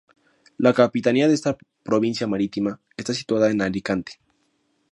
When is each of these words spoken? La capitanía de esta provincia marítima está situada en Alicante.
La 0.57 0.73
capitanía 0.73 1.27
de 1.27 1.35
esta 1.35 1.55
provincia 1.83 2.25
marítima 2.25 2.81
está 2.97 3.13
situada 3.13 3.51
en 3.51 3.61
Alicante. 3.61 4.13